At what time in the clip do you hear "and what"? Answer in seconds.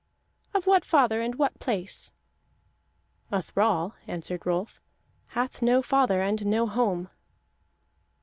1.21-1.59